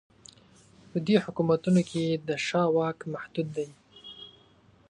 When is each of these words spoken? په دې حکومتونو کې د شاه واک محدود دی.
په 0.89 0.97
دې 1.07 1.15
حکومتونو 1.23 1.81
کې 1.89 2.05
د 2.27 2.29
شاه 2.45 2.69
واک 2.75 2.99
محدود 3.13 3.47
دی. 3.57 3.69